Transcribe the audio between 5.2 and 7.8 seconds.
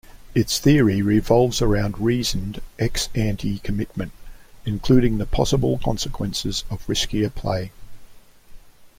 possible consequences of riskier play.